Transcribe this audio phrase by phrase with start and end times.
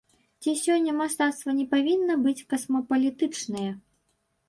[0.43, 3.71] Ці сёння мастацтва не павінна быць касмапалітычнае?